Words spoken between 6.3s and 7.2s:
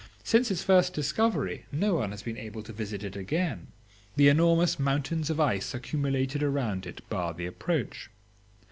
around it